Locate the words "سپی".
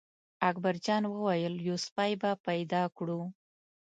1.85-2.11